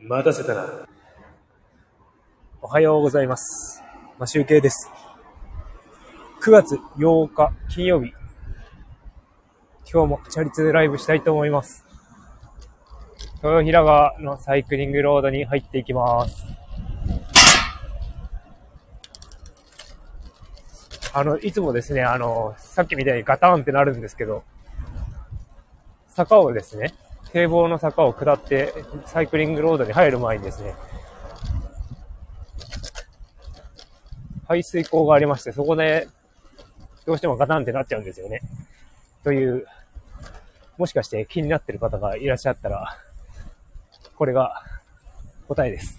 [0.00, 0.86] 待たせたな。
[2.62, 3.82] おはようございます。
[4.16, 4.88] マシュウケイです。
[6.40, 8.12] 9月8日金曜日。
[9.92, 11.84] 今日もチャリ通ライブしたいと思います。
[13.42, 16.46] 豊平川のサイクリングロードに入っていきます。
[21.12, 24.44] あの、いつもですね、あの、さっきみたいにガタンってなるんですけど、
[26.06, 26.94] 坂をですね、
[27.32, 28.72] 堤防の坂を下って、
[29.06, 30.74] サイクリングロードに入る前にですね、
[34.46, 36.08] 排水溝がありまして、そこで、
[37.04, 38.40] どうしてもガタンってなっちゃうんですよね。
[39.22, 39.66] という、
[40.78, 42.98] もしかして気になってる方がいらっしゃったら、
[44.16, 44.62] これが
[45.48, 45.98] 答えです。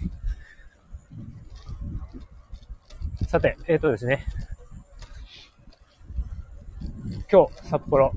[3.28, 4.24] さて、えっ、ー、とですね、
[7.30, 8.12] 今日、札幌、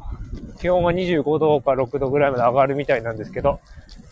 [0.64, 3.60] 気温が25度か6度ぐらいまで上がるみたいなんですけど、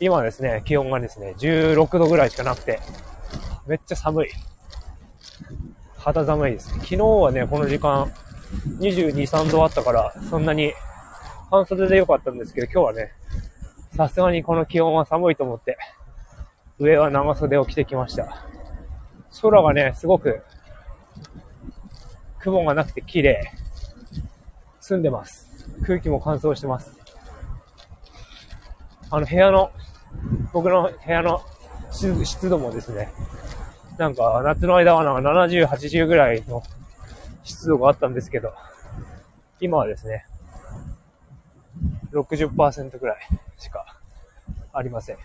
[0.02, 2.82] 今ですね、気温がですね、16度ぐらいしかなくて、
[3.68, 4.30] めっちゃ寒い。
[5.96, 6.68] 肌寒いです。
[6.72, 8.12] 昨日はね、この時間、
[8.80, 10.74] 22、3度あったから、そんなに
[11.50, 13.14] 半袖で良かったんですけど、今日はね、
[13.96, 15.78] さすがにこの気温は寒いと思って、
[16.80, 18.46] 上は長袖を着てきました。
[19.42, 20.44] 空がね、すごく、
[22.40, 23.54] 雲がなくて綺麗。
[24.82, 25.51] 澄んでます。
[25.86, 26.98] 空気も乾燥してます。
[29.10, 29.72] あの部屋の、
[30.54, 31.42] 僕の部屋の
[31.92, 33.12] 湿度もですね、
[33.98, 36.64] なんか夏の間はなんか70、80ぐらいの
[37.44, 38.54] 湿度があったんですけど、
[39.60, 40.26] 今はですね、
[42.12, 43.18] 60%ぐらい
[43.58, 43.86] しか
[44.74, 45.18] ありません。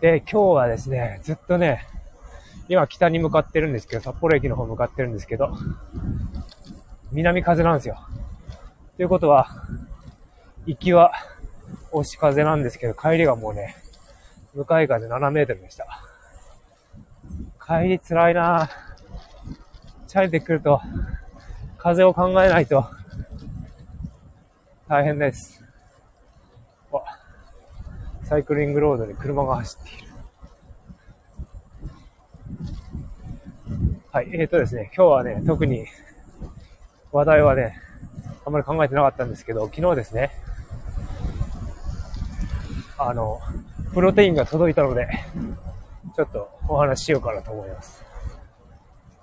[0.00, 1.86] で、今日はですね、ずっとね、
[2.68, 5.56] 今北に向かってるんですけど、札幌駅の方向かってるんですけど、
[7.10, 7.98] 南風なんですよ。
[9.02, 9.48] ということは、
[10.64, 11.10] 行きは
[11.90, 13.74] 押し風なんですけど、帰りがもうね、
[14.54, 16.04] 向かい風7メートルでした。
[17.58, 18.68] 帰り辛いなぁ。
[20.06, 20.80] チャリで来ると、
[21.78, 22.86] 風を考えないと、
[24.86, 25.64] 大変です。
[26.92, 27.02] わ、
[28.22, 30.12] サイクリングロードで車が走っている。
[34.12, 35.86] はい、えーとですね、今日はね、特に
[37.10, 37.82] 話題はね、
[38.52, 40.30] んまり考えてなかったんですけど、昨日ですね、
[42.98, 43.40] あの、
[43.94, 45.08] プロテインが届いたので、
[46.14, 48.04] ちょっとお話ししようかなと思います。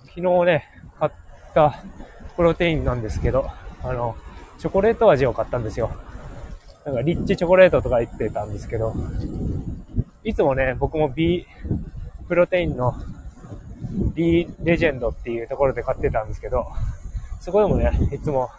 [0.08, 1.12] 昨日ね、買っ
[1.54, 1.82] た
[2.36, 3.48] プロテインなんですけど、
[3.82, 4.16] あの、
[4.58, 5.90] チョコレート味を買ったんですよ。
[6.84, 8.94] なんかリッチチョコレートとか言ってたんですけど、
[10.24, 11.46] いつもね、僕も B、
[12.26, 12.94] プロテインの
[14.14, 16.66] B レジェンドっていうところで買ってたんですけど、
[17.40, 18.50] そこでもね、いつも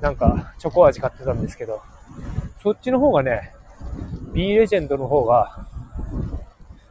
[0.00, 1.82] なんかチョコ味買ってたんですけど、
[2.62, 3.52] そっちの方がね、
[4.32, 5.66] B レジェンドの方が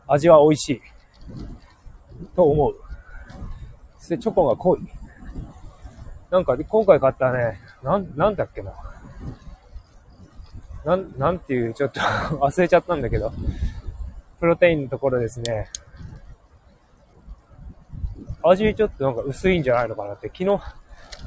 [0.08, 0.82] 味は美味しい
[2.36, 2.76] と思う。
[4.10, 4.80] で、チョコが濃い。
[6.30, 8.74] なんか今回買ったね、なん、なんだっけな。
[10.86, 12.00] なん、なんていう、ちょっと
[12.40, 13.34] 忘れちゃったんだけど、
[14.40, 15.70] プロテインのところですね、
[18.44, 20.60] 味ちょっとなんか薄いんじゃないのかなって、昨日、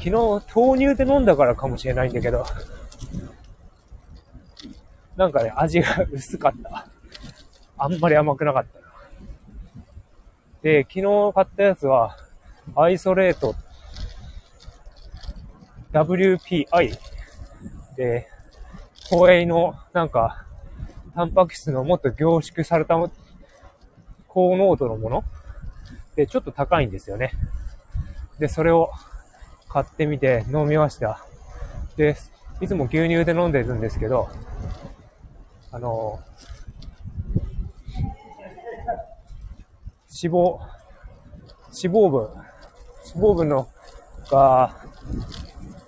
[0.03, 0.11] 昨日
[0.55, 2.47] 豆乳で飲んだからかもしれないんだけど、
[5.15, 6.87] なんかね、味が薄かった。
[7.77, 8.87] あんまり甘くなかったな。
[10.63, 12.17] で、昨日買ったやつは、
[12.75, 13.55] アイソレート
[15.93, 16.99] WPI
[17.97, 18.27] で、
[19.11, 20.47] ホエイのなんか、
[21.15, 22.97] タンパク質のもっと凝縮された
[24.29, 25.25] 高濃度のもの
[26.17, 27.33] で、ちょっと高いんですよね。
[28.39, 28.91] で、それを
[29.71, 31.25] 買ってみて飲みました。
[31.97, 32.17] で、
[32.61, 34.29] いつも牛乳で飲んでるんですけど、
[35.71, 36.19] あの、
[40.23, 40.59] 脂肪、
[41.73, 42.29] 脂肪分、
[43.15, 43.69] 脂肪分の
[44.29, 44.77] が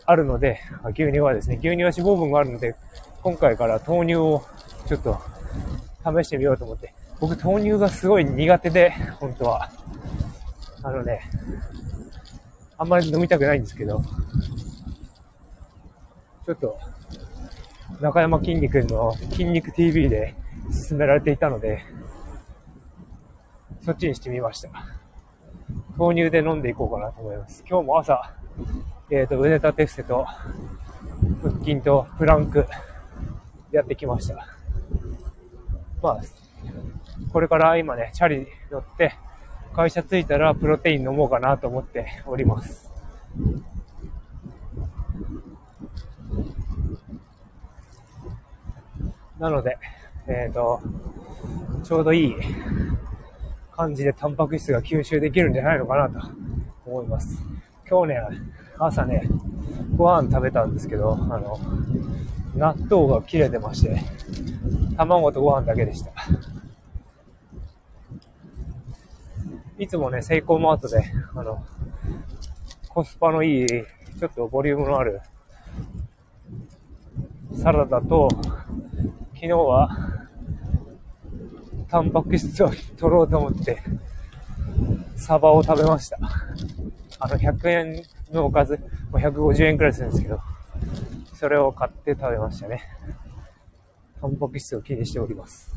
[0.06, 0.60] あるので、
[0.94, 2.76] 牛乳はですね、牛乳は脂肪分があるので、
[3.22, 4.44] 今回から豆乳を
[4.86, 5.20] ちょっと
[6.04, 9.70] 試してみようと思って、僕豆乳がすごい苦手で、本当は。
[10.84, 11.22] あのね、
[12.78, 14.02] あんまり飲みたくないんですけど、
[16.44, 16.78] ちょっと、
[18.00, 20.34] 中山筋肉の筋肉 TV で
[20.88, 21.84] 勧められていたので、
[23.80, 24.70] そっちにしてみました。
[25.96, 27.64] 豆乳で飲んでいこうかなと思います。
[27.68, 28.34] 今日も朝、
[29.10, 30.26] えっ、ー、と、腕立て伏せと、
[31.42, 32.66] 腹筋とプランク、
[33.70, 34.46] やってきました。
[36.02, 36.20] まあ、
[37.32, 39.14] これから今ね、チャリ乗って、
[39.74, 42.90] 会社着いたらプロテイン飲もうかなと思っております。
[49.38, 49.78] なので、
[50.28, 50.80] えっ、ー、と、
[51.82, 52.36] ちょうどいい
[53.72, 56.28] 感じでタンパク質が吸収できるんじゃないのかなと
[56.86, 57.42] 思います。
[57.88, 58.20] 今日ね、
[58.78, 59.28] 朝ね、
[59.96, 61.58] ご飯食べたんですけど、あの、
[62.54, 64.02] 納豆が切れてまして、
[64.96, 66.12] 卵とご飯だけでした。
[69.82, 71.02] いつもね、セイコーマートで、
[71.34, 71.66] あの、
[72.88, 75.20] コスパのいい、ちょっとボリュームのある
[77.60, 78.28] サラダと、
[79.34, 79.90] 昨日は、
[81.88, 83.82] タンパク質を取ろうと思って、
[85.16, 86.18] サバを食べました。
[87.18, 88.78] あの、100円のおかず、
[89.10, 90.38] 150円くらいするんですけど、
[91.34, 92.82] それを買って食べましたね。
[94.20, 95.74] タンパク質を気にしております。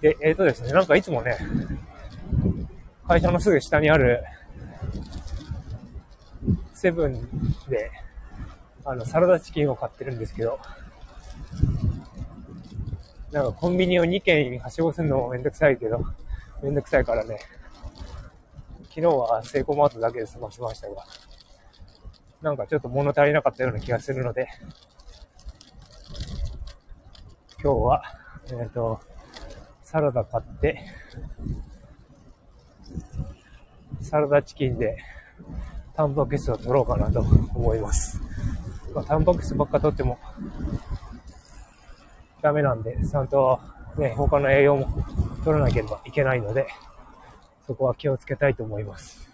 [0.00, 1.36] で、えっ、ー、とですね、なんかいつもね、
[3.06, 4.22] 会社のすぐ下にある、
[6.72, 7.20] セブン
[7.68, 7.90] で、
[8.84, 10.58] あの、サラダチキンを買ってるんですけど、
[13.30, 16.04] なんかコンビニを2軒はしごするのもめんどくさいけど、
[16.62, 17.38] めんどくさいからね、
[18.88, 21.04] 昨日はセイコーマートだけで済ませましたが、
[22.42, 24.48] なんかちょっと物足りなかったような気がするので、
[27.62, 28.02] 今日は、
[28.46, 29.00] えっ、ー、と、
[29.90, 30.80] サラダ買って、
[34.00, 34.98] サラダチキンで、
[35.96, 38.20] タンパク質を取ろうかなと思います。
[38.94, 40.20] まあ、タンパク質ばっか取っても、
[42.40, 43.58] ダメなんで、ちゃんと
[43.98, 45.04] ね、他の栄養も
[45.44, 46.68] 取らなければいけないので、
[47.66, 49.28] そこは気をつけたいと思います。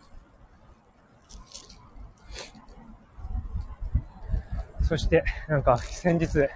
[4.81, 6.49] そして、なんか先日、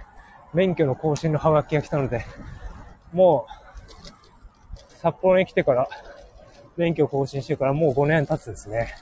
[0.55, 2.25] 免許の更新のハガキが来たので、
[3.13, 3.60] もう、
[5.01, 5.89] 札幌に来てから、
[6.77, 8.93] 免許更新してからもう5年経つですね。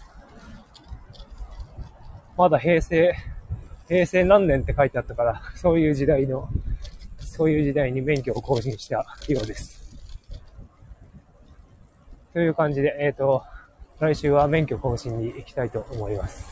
[2.38, 3.14] まだ平成、
[3.90, 6.48] 平成何年って書いてあったから、そういう時代の、
[7.20, 9.78] そういう時代に免許を更新したようです。
[12.32, 13.44] という感じで、えっ、ー、と、
[14.00, 16.48] 来週は免許更新に行きたいと思います。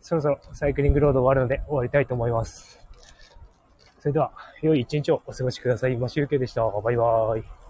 [0.00, 2.81] そろそろサイクリングロード終わるので終わりたいと思います。
[4.02, 4.32] それでは、
[4.62, 5.96] 良い一日をお過ごしください。
[5.96, 6.68] マシュウケでした。
[6.68, 7.61] バイバーイ。